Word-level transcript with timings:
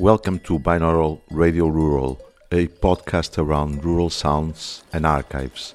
Welcome 0.00 0.38
to 0.48 0.58
Binaural 0.58 1.20
Radio 1.30 1.66
Rural, 1.66 2.18
a 2.50 2.68
podcast 2.68 3.36
around 3.36 3.84
rural 3.84 4.08
sounds 4.08 4.82
and 4.94 5.04
archives. 5.04 5.74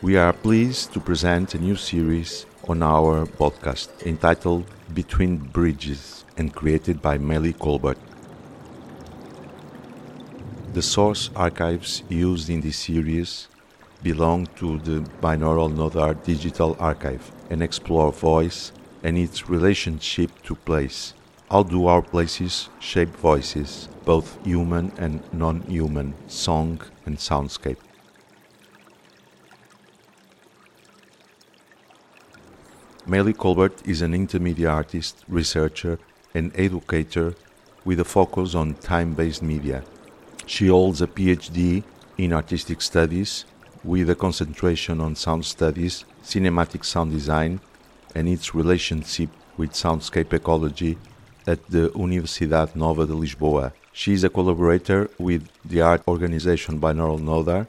We 0.00 0.16
are 0.16 0.32
pleased 0.32 0.94
to 0.94 1.00
present 1.00 1.54
a 1.54 1.58
new 1.58 1.76
series 1.76 2.46
on 2.66 2.82
our 2.82 3.26
podcast 3.26 3.90
entitled 4.06 4.64
Between 4.94 5.36
Bridges 5.36 6.24
and 6.38 6.54
created 6.54 7.02
by 7.02 7.18
Maile 7.18 7.52
Colbert. 7.52 7.98
The 10.72 10.80
source 10.80 11.28
archives 11.36 12.02
used 12.08 12.48
in 12.48 12.62
this 12.62 12.78
series 12.78 13.48
belong 14.02 14.46
to 14.56 14.78
the 14.78 15.06
binaural 15.20 15.70
Nodar 15.70 16.14
digital 16.24 16.78
archive 16.80 17.30
and 17.50 17.62
explore 17.62 18.10
voice 18.10 18.72
and 19.02 19.18
its 19.18 19.48
relationship 19.48 20.30
to 20.44 20.54
place. 20.54 21.14
How 21.50 21.62
do 21.62 21.86
our 21.86 22.02
places 22.02 22.68
shape 22.78 23.14
voices, 23.16 23.88
both 24.04 24.38
human 24.44 24.92
and 24.96 25.20
non 25.32 25.60
human, 25.62 26.14
song 26.28 26.80
and 27.04 27.18
soundscape? 27.18 27.76
Maile 33.04 33.32
Colbert 33.32 33.82
is 33.84 34.00
an 34.00 34.12
intermedia 34.12 34.72
artist, 34.72 35.24
researcher, 35.28 35.98
and 36.34 36.52
educator 36.54 37.34
with 37.84 37.98
a 38.00 38.04
focus 38.04 38.54
on 38.54 38.74
time 38.74 39.12
based 39.14 39.42
media. 39.42 39.82
She 40.46 40.68
holds 40.68 41.02
a 41.02 41.06
PhD 41.06 41.82
in 42.16 42.32
artistic 42.32 42.80
studies 42.80 43.44
with 43.84 44.08
a 44.08 44.14
concentration 44.14 45.00
on 45.00 45.16
sound 45.16 45.44
studies, 45.44 46.04
cinematic 46.22 46.84
sound 46.84 47.10
design, 47.10 47.60
and 48.14 48.28
its 48.28 48.54
relationship 48.54 49.30
with 49.56 49.72
soundscape 49.72 50.32
ecology 50.32 50.98
at 51.46 51.60
the 51.68 51.90
Universidade 51.90 52.74
Nova 52.76 53.06
de 53.06 53.14
Lisboa. 53.14 53.72
She 53.92 54.12
is 54.12 54.24
a 54.24 54.30
collaborator 54.30 55.10
with 55.18 55.48
the 55.64 55.82
art 55.82 56.02
organization 56.08 56.80
Binaural 56.80 57.20
Nodar, 57.20 57.66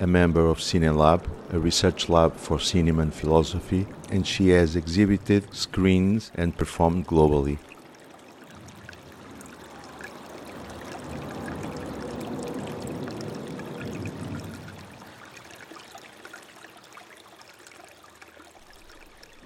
a 0.00 0.06
member 0.06 0.46
of 0.46 0.58
CineLab, 0.58 1.22
a 1.52 1.58
research 1.58 2.08
lab 2.08 2.36
for 2.36 2.58
cinema 2.58 3.02
and 3.02 3.14
philosophy, 3.14 3.86
and 4.10 4.26
she 4.26 4.48
has 4.48 4.76
exhibited, 4.76 5.54
screened, 5.54 6.30
and 6.34 6.56
performed 6.56 7.06
globally. 7.06 7.58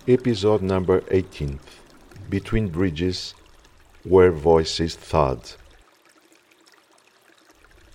Episode 0.08 0.62
number 0.62 1.02
18 1.10 1.58
Between 2.30 2.68
Bridges, 2.68 3.34
Where 4.04 4.30
Voices 4.30 4.94
Thud. 4.94 5.40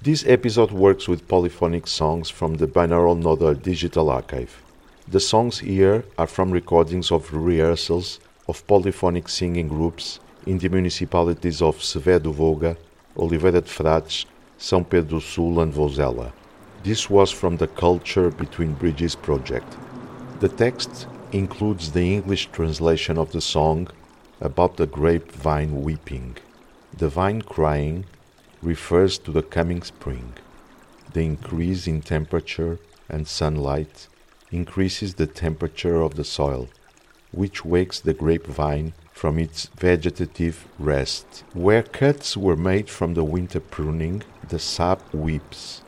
This 0.02 0.26
episode 0.28 0.74
works 0.74 1.08
with 1.08 1.26
polyphonic 1.30 1.88
songs 1.88 2.30
from 2.30 2.56
the 2.56 2.68
Binaural 2.68 3.18
Nodar 3.18 3.56
Digital 3.56 4.10
Archive. 4.10 4.62
The 5.08 5.22
songs 5.22 5.60
here 5.60 6.04
are 6.18 6.28
from 6.28 6.52
recordings 6.52 7.14
of 7.14 7.34
rehearsals 7.34 8.20
of 8.50 8.68
polyphonic 8.68 9.30
singing 9.30 9.70
groups 9.70 10.20
in 10.46 10.58
the 10.58 10.68
municipalities 10.68 11.62
of 11.62 11.82
Sever 11.82 12.20
do 12.20 12.34
Vouga, 12.34 12.76
Oliveira 13.16 13.62
de 13.62 13.70
Frades, 13.70 14.26
São 14.60 14.84
Pedro 14.84 15.20
do 15.20 15.22
Sul, 15.22 15.62
and 15.62 15.74
Vouzela. 15.74 16.34
This 16.84 17.10
was 17.10 17.32
from 17.32 17.56
the 17.56 17.68
Culture 17.68 18.30
Between 18.32 18.74
Bridges 18.74 19.16
project. 19.16 19.78
The 20.42 20.50
text 20.50 21.08
includes 21.32 21.92
the 21.92 22.14
English 22.14 22.48
translation 22.52 23.18
of 23.18 23.32
the 23.32 23.42
song 23.42 23.88
about 24.42 24.78
the 24.78 24.88
grapevine 24.88 25.82
weeping. 25.82 26.36
The 26.98 27.08
vine 27.08 27.42
crying 27.42 28.06
refers 28.62 29.18
to 29.20 29.32
the 29.32 29.44
coming 29.44 29.82
spring. 29.82 30.34
The 31.14 31.22
increase 31.22 31.88
in 31.88 32.02
temperature 32.02 32.80
and 33.08 33.28
sunlight 33.28 34.08
increases 34.52 35.14
the 35.14 35.28
temperature 35.28 36.02
of 36.02 36.16
the 36.16 36.24
soil, 36.24 36.68
which 37.32 37.64
wakes 37.64 38.00
the 38.00 38.14
grapevine 38.14 38.94
from 39.14 39.40
its 39.40 39.68
vegetative 39.78 40.68
rest. 40.80 41.44
Where 41.54 41.84
cuts 41.84 42.36
were 42.36 42.58
made 42.58 42.90
from 42.90 43.14
the 43.14 43.24
winter 43.24 43.60
pruning, 43.60 44.24
the 44.48 44.60
sap 44.60 45.14
weeps. 45.14 45.82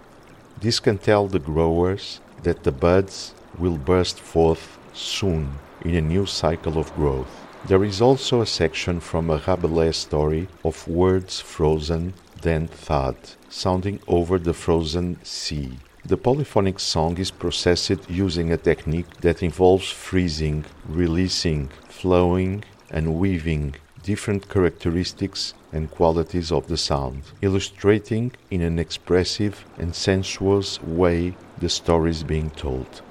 This 0.62 0.80
can 0.80 0.98
tell 0.98 1.28
the 1.28 1.40
growers 1.40 2.22
that 2.44 2.64
the 2.64 2.72
buds 2.72 3.34
will 3.58 3.78
burst 3.78 4.20
forth 4.20 4.78
soon 4.94 5.60
in 5.82 5.96
a 5.96 6.02
new 6.02 6.26
cycle 6.26 6.78
of 6.78 6.94
growth. 6.96 7.28
There 7.66 7.84
is 7.84 8.02
also 8.02 8.42
a 8.42 8.46
section 8.46 9.00
from 9.00 9.30
a 9.30 9.38
Rabelais 9.38 9.94
story 9.94 10.48
of 10.64 10.88
words 10.88 11.40
frozen, 11.40 12.14
then 12.42 12.68
thawed, 12.68 13.16
sounding 13.50 14.00
over 14.08 14.38
the 14.38 14.54
frozen 14.54 15.18
sea. 15.24 15.80
The 16.06 16.18
polyphonic 16.18 16.82
song 16.82 17.18
is 17.18 17.32
processed 17.32 18.10
using 18.10 18.52
a 18.52 18.58
technique 18.58 19.22
that 19.22 19.42
involves 19.42 19.90
freezing, 19.90 20.66
releasing, 20.86 21.70
flowing, 21.88 22.66
and 22.90 23.16
weaving 23.16 23.76
different 24.04 24.50
characteristics 24.50 25.54
and 25.72 25.90
qualities 25.90 26.52
of 26.52 26.68
the 26.68 26.78
sound, 26.78 27.24
illustrating 27.42 28.34
in 28.52 28.62
an 28.62 28.78
expressive 28.78 29.66
and 29.78 29.96
sensuous 29.96 30.82
way 30.84 31.36
the 31.60 31.70
stories 31.70 32.22
being 32.24 32.50
told. 32.50 33.02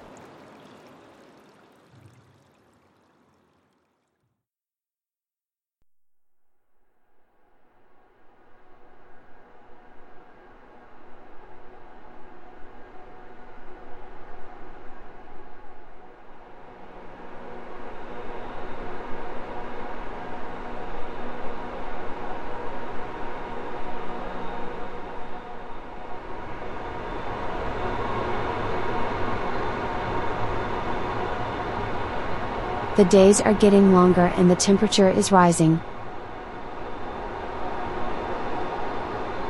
The 33.02 33.08
days 33.08 33.40
are 33.40 33.52
getting 33.52 33.92
longer 33.92 34.26
and 34.36 34.48
the 34.48 34.54
temperature 34.54 35.10
is 35.10 35.32
rising. 35.32 35.80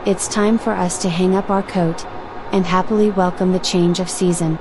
It's 0.07 0.27
time 0.27 0.57
for 0.57 0.73
us 0.73 0.97
to 1.03 1.11
hang 1.11 1.37
up 1.37 1.51
our 1.51 1.63
coat 1.63 2.07
and 2.51 2.65
happily 2.65 3.11
welcome 3.11 3.53
the 3.53 3.59
change 3.59 4.01
of 4.01 4.09
season. 4.09 4.59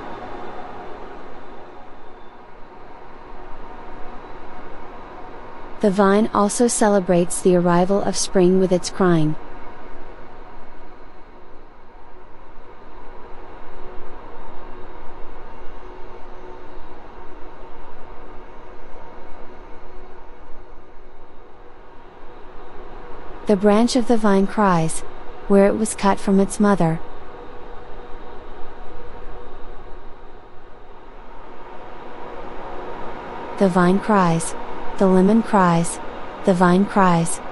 The 5.80 5.90
vine 5.90 6.28
also 6.34 6.66
celebrates 6.66 7.40
the 7.40 7.56
arrival 7.56 8.02
of 8.02 8.14
spring 8.14 8.60
with 8.60 8.72
its 8.72 8.90
crying. 8.90 9.36
The 23.52 23.58
branch 23.58 23.96
of 23.96 24.08
the 24.08 24.16
vine 24.16 24.46
cries, 24.46 25.00
where 25.46 25.66
it 25.66 25.76
was 25.76 25.94
cut 25.94 26.18
from 26.18 26.40
its 26.40 26.58
mother. 26.58 27.00
The 33.58 33.68
vine 33.68 34.00
cries, 34.00 34.54
the 34.96 35.06
lemon 35.06 35.42
cries, 35.42 36.00
the 36.46 36.54
vine 36.54 36.86
cries. 36.86 37.42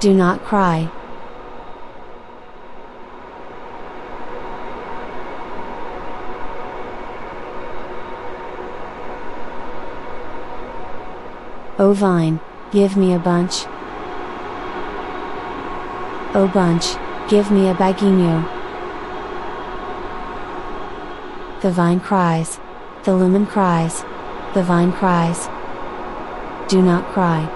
Do 0.00 0.12
not 0.12 0.42
cry. 0.42 0.90
O 11.78 11.92
vine, 11.92 12.40
give 12.72 12.96
me 12.96 13.14
a 13.14 13.20
bunch. 13.20 13.69
O 16.32 16.46
bunch, 16.46 16.94
give 17.28 17.50
me 17.50 17.68
a 17.68 17.74
baguinho. 17.74 18.46
The 21.60 21.72
vine 21.72 21.98
cries, 21.98 22.60
the 23.02 23.14
lemon 23.14 23.46
cries, 23.46 24.04
the 24.54 24.62
vine 24.62 24.92
cries. 24.92 25.48
Do 26.68 26.80
not 26.80 27.04
cry. 27.06 27.48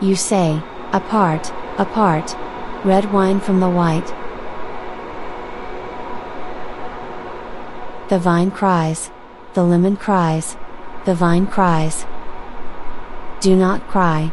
You 0.00 0.16
say, 0.16 0.62
apart, 0.92 1.52
apart, 1.76 2.34
red 2.82 3.12
wine 3.12 3.40
from 3.40 3.60
the 3.60 3.68
white. 3.68 4.08
The 8.08 8.18
vine 8.18 8.50
cries, 8.50 9.10
the 9.52 9.64
lemon 9.64 9.96
cries, 9.96 10.56
The 11.04 11.14
vine 11.14 11.46
cries. 11.46 12.06
Do 13.44 13.54
not 13.54 13.86
cry. 13.88 14.32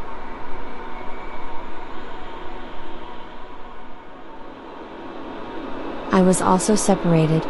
I 6.14 6.22
was 6.22 6.42
also 6.42 6.76
separated, 6.76 7.44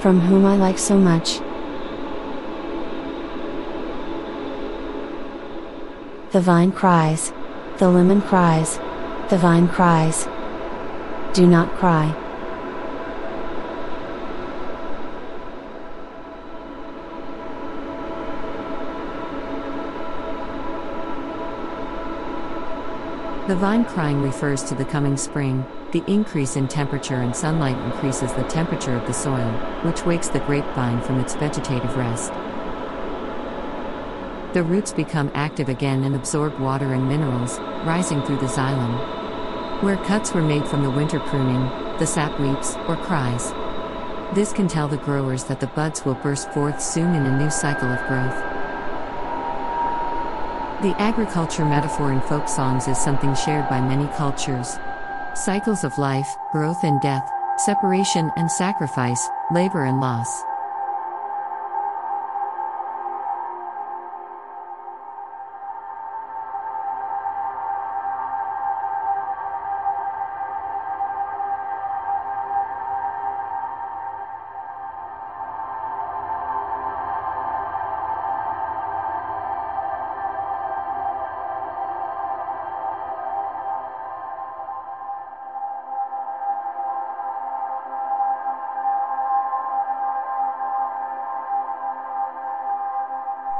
from 0.00 0.20
whom 0.20 0.44
I 0.44 0.56
like 0.56 0.78
so 0.78 0.98
much. 0.98 1.38
The 6.32 6.42
vine 6.42 6.70
cries. 6.70 7.32
The 7.78 7.88
lemon 7.88 8.20
cries. 8.20 8.76
The 9.30 9.38
vine 9.38 9.68
cries. 9.68 10.28
Do 11.32 11.46
not 11.46 11.74
cry. 11.76 12.25
The 23.46 23.54
vine 23.54 23.84
crying 23.84 24.22
refers 24.22 24.64
to 24.64 24.74
the 24.74 24.84
coming 24.84 25.16
spring. 25.16 25.64
The 25.92 26.02
increase 26.08 26.56
in 26.56 26.66
temperature 26.66 27.14
and 27.14 27.34
sunlight 27.34 27.78
increases 27.78 28.32
the 28.32 28.42
temperature 28.42 28.96
of 28.96 29.06
the 29.06 29.14
soil, 29.14 29.52
which 29.82 30.04
wakes 30.04 30.26
the 30.26 30.40
grapevine 30.40 31.00
from 31.00 31.20
its 31.20 31.36
vegetative 31.36 31.96
rest. 31.96 32.32
The 34.52 34.64
roots 34.64 34.92
become 34.92 35.30
active 35.32 35.68
again 35.68 36.02
and 36.02 36.16
absorb 36.16 36.58
water 36.58 36.92
and 36.92 37.08
minerals, 37.08 37.60
rising 37.86 38.20
through 38.22 38.38
the 38.38 38.48
xylem. 38.48 39.80
Where 39.80 39.96
cuts 39.98 40.32
were 40.32 40.42
made 40.42 40.66
from 40.66 40.82
the 40.82 40.90
winter 40.90 41.20
pruning, 41.20 41.70
the 42.00 42.06
sap 42.06 42.40
weeps 42.40 42.74
or 42.88 42.96
cries. 42.96 43.52
This 44.34 44.52
can 44.52 44.66
tell 44.66 44.88
the 44.88 44.96
growers 44.96 45.44
that 45.44 45.60
the 45.60 45.68
buds 45.68 46.04
will 46.04 46.14
burst 46.14 46.50
forth 46.52 46.82
soon 46.82 47.14
in 47.14 47.26
a 47.26 47.38
new 47.38 47.50
cycle 47.50 47.92
of 47.92 48.04
growth. 48.08 48.55
The 50.82 50.94
agriculture 51.00 51.64
metaphor 51.64 52.12
in 52.12 52.20
folk 52.20 52.50
songs 52.50 52.86
is 52.86 52.98
something 52.98 53.34
shared 53.34 53.66
by 53.70 53.80
many 53.80 54.06
cultures. 54.08 54.78
Cycles 55.32 55.84
of 55.84 55.96
life, 55.96 56.36
growth 56.52 56.84
and 56.84 57.00
death, 57.00 57.32
separation 57.56 58.30
and 58.36 58.52
sacrifice, 58.52 59.26
labor 59.50 59.84
and 59.86 60.00
loss. 60.00 60.42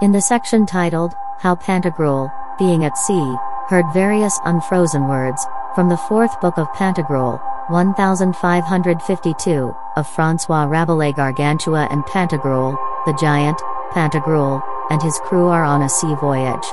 In 0.03 0.13
the 0.13 0.21
section 0.21 0.67
titled, 0.67 1.17
How 1.39 1.55
Pantagruel, 1.55 2.31
being 2.59 2.85
at 2.85 2.99
sea, 2.99 3.35
heard 3.69 3.87
various 3.95 4.39
unfrozen 4.45 5.09
words, 5.09 5.47
from 5.75 5.89
the 5.89 5.97
fourth 5.97 6.39
book 6.43 6.59
of 6.59 6.71
Pantagruel, 6.75 7.41
1552, 7.71 9.75
of 9.97 10.07
Francois 10.07 10.65
Rabelais 10.65 11.13
Gargantua 11.13 11.89
and 11.91 12.05
Pantagruel, 12.05 12.77
the 13.07 13.17
giant, 13.19 13.59
Pantagruel, 13.93 14.61
and 14.91 15.01
his 15.01 15.19
crew 15.21 15.49
are 15.49 15.65
on 15.65 15.81
a 15.81 15.89
sea 15.89 16.15
voyage. 16.17 16.67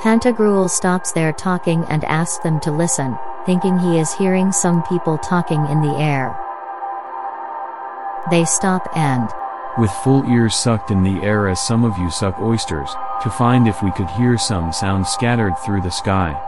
Pantagruel 0.00 0.70
stops 0.70 1.12
their 1.12 1.34
talking 1.34 1.84
and 1.90 2.04
asks 2.04 2.38
them 2.38 2.58
to 2.60 2.72
listen, 2.72 3.18
thinking 3.44 3.78
he 3.78 3.98
is 3.98 4.14
hearing 4.14 4.50
some 4.50 4.82
people 4.84 5.18
talking 5.18 5.66
in 5.66 5.82
the 5.82 5.94
air. 5.98 6.34
They 8.30 8.46
stop 8.46 8.88
and 8.96 9.28
with 9.78 9.90
full 9.90 10.24
ears 10.30 10.54
sucked 10.54 10.90
in 10.90 11.02
the 11.02 11.22
air 11.22 11.48
as 11.48 11.60
some 11.60 11.84
of 11.84 11.98
you 11.98 12.10
suck 12.10 12.38
oysters, 12.40 12.94
to 13.22 13.30
find 13.30 13.66
if 13.66 13.82
we 13.82 13.90
could 13.92 14.08
hear 14.10 14.38
some 14.38 14.72
sound 14.72 15.06
scattered 15.06 15.54
through 15.64 15.80
the 15.82 15.90
sky. 15.90 16.40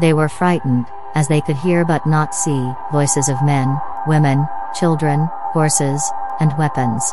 They 0.00 0.14
were 0.14 0.30
frightened, 0.30 0.86
as 1.14 1.28
they 1.28 1.42
could 1.42 1.56
hear 1.56 1.84
but 1.84 2.06
not 2.06 2.34
see, 2.34 2.72
voices 2.90 3.28
of 3.28 3.42
men, 3.44 3.78
women, 4.06 4.46
children, 4.74 5.28
horses, 5.52 6.10
and 6.40 6.56
weapons. 6.56 7.12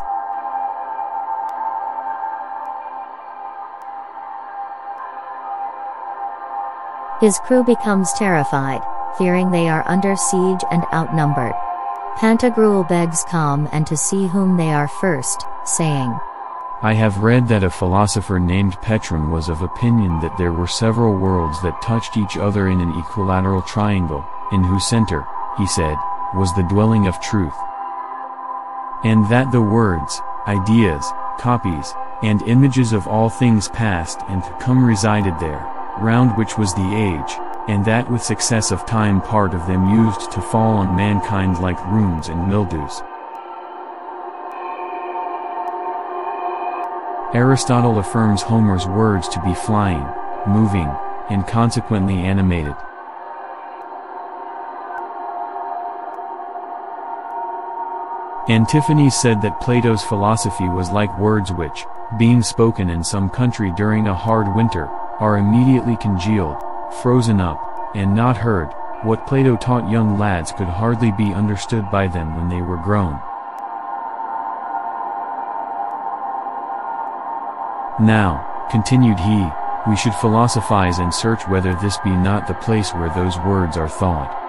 His 7.20 7.40
crew 7.40 7.64
becomes 7.64 8.14
terrified, 8.14 8.82
fearing 9.18 9.50
they 9.50 9.68
are 9.68 9.84
under 9.88 10.16
siege 10.16 10.64
and 10.70 10.84
outnumbered. 10.94 11.56
Pantagruel 12.18 12.88
begs 12.88 13.26
calm 13.28 13.68
and 13.72 13.88
to 13.88 13.98
see 13.98 14.28
whom 14.28 14.56
they 14.56 14.72
are 14.72 14.88
first, 14.88 15.44
saying, 15.64 16.16
I 16.84 16.94
have 16.94 17.24
read 17.24 17.48
that 17.48 17.64
a 17.64 17.72
philosopher 17.72 18.40
named 18.40 18.80
Petron 18.82 19.32
was 19.32 19.50
of 19.50 19.64
opinion 19.64 20.20
that 20.20 20.38
there 20.38 20.54
were 20.54 20.68
several 20.68 21.16
worlds 21.16 21.60
that 21.64 21.82
touched 21.82 22.18
each 22.18 22.38
other 22.38 22.68
in 22.68 22.80
an 22.80 22.94
equilateral 23.00 23.64
triangle, 23.64 24.24
in 24.52 24.64
whose 24.64 24.86
center, 24.86 25.26
he 25.58 25.66
said, 25.66 25.98
was 26.36 26.54
the 26.54 26.68
dwelling 26.70 27.08
of 27.08 27.20
truth. 27.20 27.58
And 29.04 29.28
that 29.32 29.52
the 29.52 29.62
words, 29.62 30.22
ideas, 30.48 31.12
copies, 31.40 31.96
and 32.22 32.44
images 32.44 32.94
of 32.94 33.08
all 33.08 33.30
things 33.30 33.70
past 33.70 34.20
and 34.28 34.44
to 34.44 34.52
come 34.60 34.86
resided 34.86 35.34
there 35.40 35.77
round 36.02 36.38
which 36.38 36.58
was 36.58 36.74
the 36.74 36.96
age, 36.96 37.38
and 37.68 37.84
that 37.86 38.10
with 38.10 38.24
success 38.24 38.72
of 38.72 38.86
time 38.86 39.22
part 39.22 39.54
of 39.54 39.66
them 39.68 39.90
used 39.90 40.32
to 40.32 40.42
fall 40.42 40.78
on 40.78 40.96
mankind 40.96 41.60
like 41.60 41.84
runes 41.88 42.30
and 42.30 42.48
mildews. 42.48 43.02
Aristotle 47.34 48.00
affirms 48.00 48.42
Homer's 48.42 48.88
words 48.88 49.28
to 49.30 49.42
be 49.42 49.54
flying, 49.54 50.08
moving, 50.48 50.90
and 51.30 51.46
consequently 51.46 52.16
animated. 52.16 52.76
Antiphanes 58.50 59.14
said 59.14 59.42
that 59.42 59.60
Plato's 59.60 60.04
philosophy 60.04 60.70
was 60.70 60.90
like 60.90 61.20
words 61.20 61.52
which, 61.52 61.86
being 62.18 62.42
spoken 62.42 62.90
in 62.90 63.04
some 63.04 63.30
country 63.30 63.74
during 63.76 64.08
a 64.08 64.16
hard 64.16 64.56
winter, 64.56 64.90
are 65.20 65.38
immediately 65.38 65.98
congealed, 65.98 66.58
frozen 67.02 67.42
up, 67.42 67.92
and 67.96 68.16
not 68.16 68.38
heard, 68.38 68.70
what 69.04 69.28
Plato 69.28 69.56
taught 69.58 69.90
young 69.90 70.18
lads 70.18 70.52
could 70.52 70.68
hardly 70.68 71.12
be 71.12 71.34
understood 71.34 71.90
by 71.92 72.08
them 72.08 72.36
when 72.36 72.50
they 72.50 72.62
were 72.62 72.78
grown. 72.78 73.20
Now, 78.00 78.68
continued 78.70 79.20
he, 79.20 79.48
we 79.90 79.96
should 79.96 80.14
philosophize 80.16 81.00
and 81.00 81.14
search 81.14 81.48
whether 81.48 81.74
this 81.76 81.98
be 82.04 82.12
not 82.12 82.48
the 82.48 82.54
place 82.54 82.94
where 82.94 83.10
those 83.10 83.38
words 83.40 83.78
are 83.78 83.90
thought. 83.90 84.47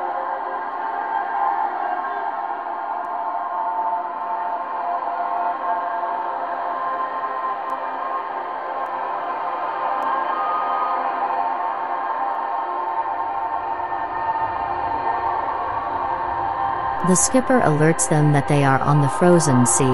The 17.07 17.15
skipper 17.15 17.61
alerts 17.61 18.09
them 18.09 18.33
that 18.33 18.49
they 18.49 18.65
are 18.65 18.81
on 18.81 19.01
the 19.01 19.09
frozen 19.09 19.65
sea, 19.65 19.85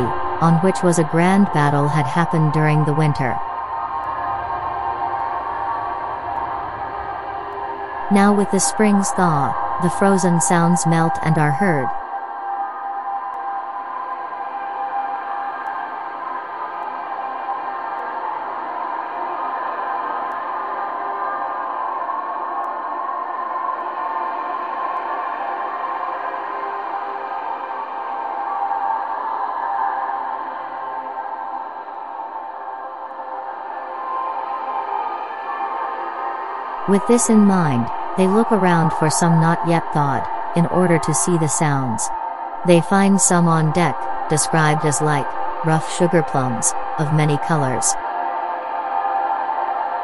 on 0.41 0.55
which 0.63 0.83
was 0.83 0.99
a 0.99 1.05
grand 1.05 1.53
battle 1.53 1.87
had 1.87 2.07
happened 2.07 2.53
during 2.53 2.85
the 2.85 2.95
winter. 2.95 3.37
Now 8.11 8.33
with 8.33 8.51
the 8.51 8.59
spring's 8.59 9.11
thaw, 9.11 9.53
the 9.83 9.91
frozen 9.91 10.41
sounds 10.41 10.87
melt 10.87 11.19
and 11.23 11.37
are 11.37 11.53
heard. 11.53 11.89
With 36.87 37.07
this 37.09 37.31
in 37.31 37.39
mind, 37.39 37.87
they 38.19 38.27
look 38.27 38.53
around 38.53 38.93
for 38.93 39.09
some 39.09 39.41
not 39.41 39.59
yet 39.67 39.85
thawed, 39.95 40.23
in 40.55 40.67
order 40.67 40.99
to 40.99 41.15
see 41.15 41.39
the 41.39 41.49
sounds. 41.49 42.07
They 42.67 42.83
find 42.83 43.19
some 43.19 43.49
on 43.49 43.73
deck, 43.73 43.97
described 44.29 44.85
as 44.85 45.01
like 45.01 45.27
rough 45.65 45.91
sugar 45.97 46.23
plums, 46.23 46.75
of 46.99 47.15
many 47.15 47.39
colors. 47.39 47.95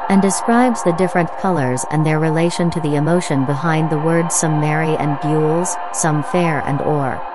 And 0.09 0.23
describes 0.23 0.83
the 0.83 0.95
different 0.95 1.31
colors 1.37 1.85
and 1.91 2.05
their 2.05 2.19
relation 2.19 2.71
to 2.71 2.81
the 2.81 2.97
emotion 2.97 3.45
behind 3.45 3.91
the 3.91 3.99
words 3.99 4.35
some 4.35 4.59
merry 4.59 4.97
and 4.97 5.21
gules, 5.21 5.77
some 5.93 6.23
fair 6.23 6.61
and 6.67 6.81
or. 6.81 7.30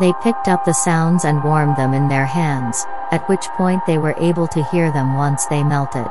They 0.00 0.12
picked 0.22 0.46
up 0.46 0.64
the 0.64 0.74
sounds 0.74 1.24
and 1.24 1.42
warmed 1.42 1.76
them 1.76 1.92
in 1.92 2.08
their 2.08 2.26
hands, 2.26 2.86
at 3.10 3.28
which 3.28 3.48
point 3.56 3.84
they 3.84 3.98
were 3.98 4.14
able 4.18 4.46
to 4.48 4.62
hear 4.62 4.92
them 4.92 5.14
once 5.14 5.46
they 5.46 5.64
melted. 5.64 6.06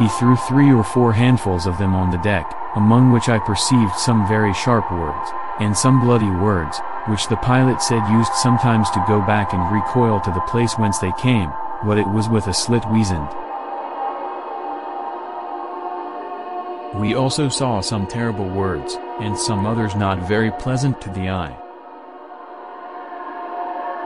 He 0.00 0.08
threw 0.08 0.34
three 0.34 0.72
or 0.72 0.82
four 0.82 1.12
handfuls 1.12 1.66
of 1.66 1.76
them 1.76 1.94
on 1.94 2.10
the 2.10 2.16
deck, 2.24 2.50
among 2.74 3.12
which 3.12 3.28
I 3.28 3.38
perceived 3.38 3.94
some 3.96 4.26
very 4.26 4.54
sharp 4.54 4.90
words, 4.90 5.30
and 5.60 5.76
some 5.76 6.00
bloody 6.00 6.30
words, 6.30 6.80
which 7.06 7.28
the 7.28 7.36
pilot 7.36 7.82
said 7.82 8.08
used 8.08 8.32
sometimes 8.32 8.88
to 8.90 9.04
go 9.06 9.20
back 9.20 9.52
and 9.52 9.70
recoil 9.70 10.18
to 10.20 10.30
the 10.30 10.40
place 10.48 10.78
whence 10.78 10.98
they 10.98 11.12
came, 11.20 11.50
what 11.82 11.98
it 11.98 12.08
was 12.08 12.30
with 12.30 12.46
a 12.46 12.54
slit 12.54 12.82
weasand. 12.84 13.28
We 16.98 17.14
also 17.14 17.50
saw 17.50 17.82
some 17.82 18.06
terrible 18.06 18.48
words, 18.48 18.96
and 19.20 19.36
some 19.36 19.66
others 19.66 19.94
not 19.94 20.26
very 20.26 20.50
pleasant 20.50 20.98
to 21.02 21.10
the 21.10 21.28
eye. 21.28 21.56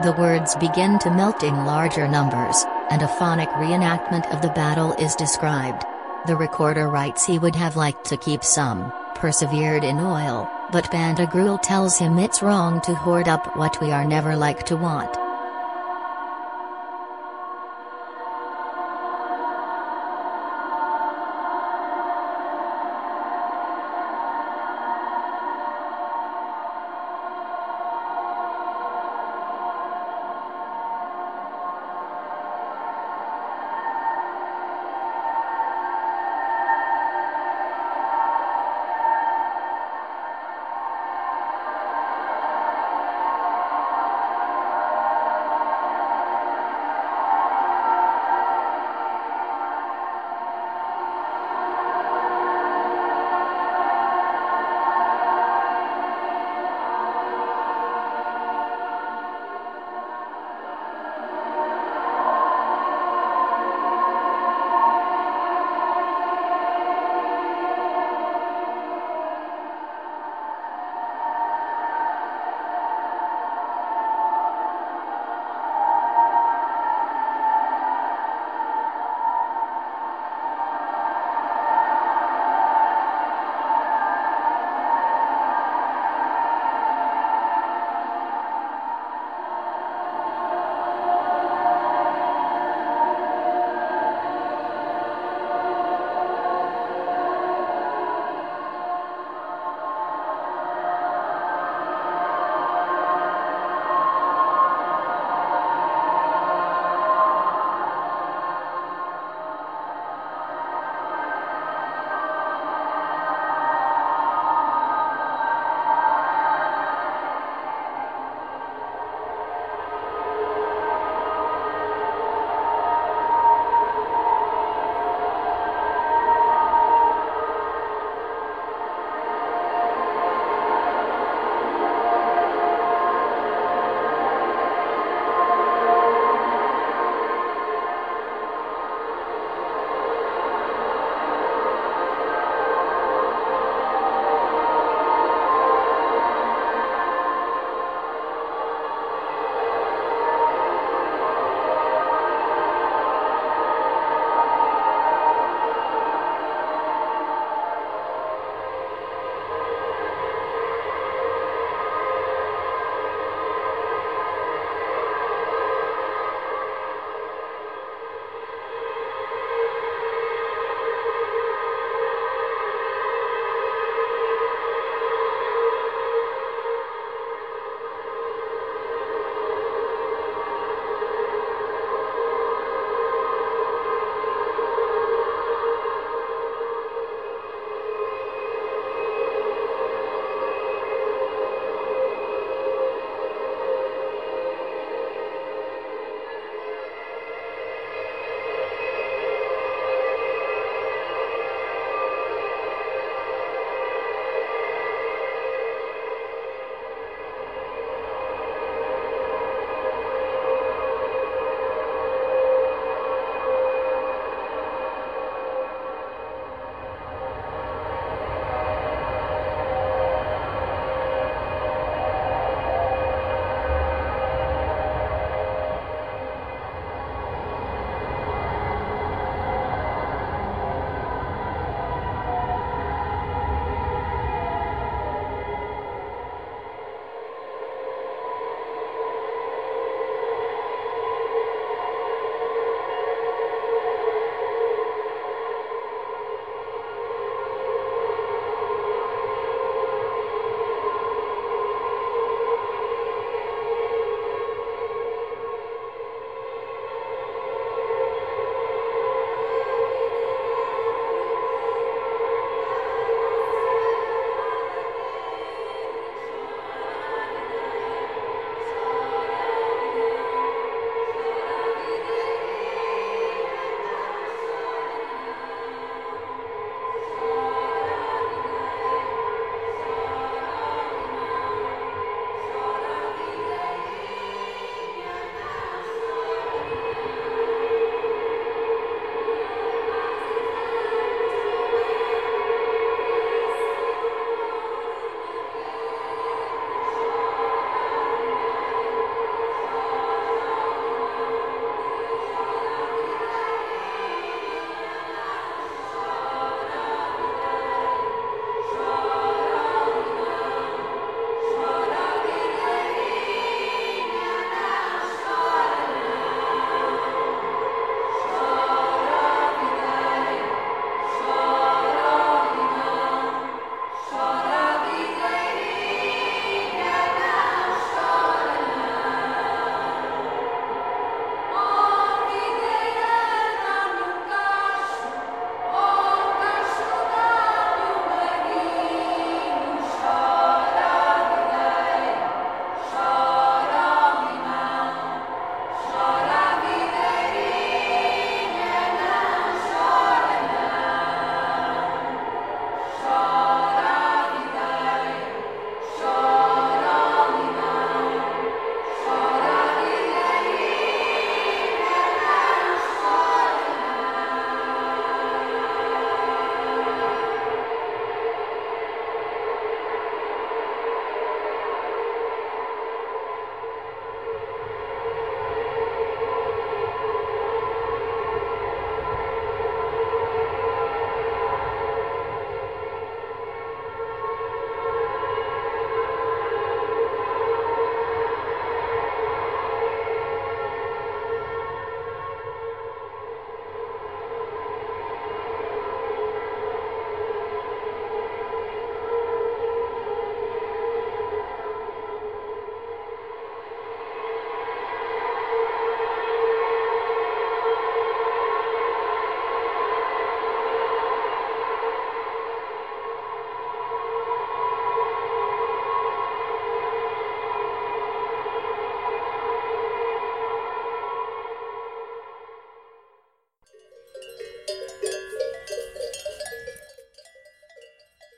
The 0.03 0.11
words 0.11 0.57
begin 0.57 0.99
to 0.99 1.09
melt 1.09 1.41
in 1.41 1.65
larger 1.65 2.05
numbers, 2.05 2.65
and 2.89 3.01
a 3.01 3.07
phonic 3.07 3.49
reenactment 3.49 4.31
of 4.33 4.41
the 4.41 4.49
battle 4.49 4.93
is 4.93 5.15
described. 5.15 5.83
The 6.27 6.35
recorder 6.35 6.87
writes 6.87 7.25
he 7.25 7.39
would 7.39 7.55
have 7.55 7.75
liked 7.75 8.05
to 8.05 8.17
keep 8.17 8.43
some, 8.43 8.91
persevered 9.15 9.83
in 9.83 9.99
oil, 9.99 10.49
but 10.71 10.91
Pantagruel 10.91 11.61
tells 11.61 11.97
him 11.97 12.17
it's 12.17 12.41
wrong 12.41 12.81
to 12.81 12.95
hoard 12.95 13.27
up 13.27 13.55
what 13.55 13.79
we 13.81 13.91
are 13.91 14.05
never 14.05 14.35
like 14.35 14.65
to 14.65 14.75
want. 14.75 15.24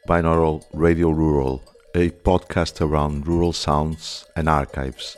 Binaural 0.07 0.63
Radio 0.73 1.09
Rural, 1.09 1.61
a 1.93 2.09
podcast 2.09 2.79
around 2.79 3.27
rural 3.27 3.51
sounds 3.51 4.25
and 4.37 4.47
archives. 4.47 5.17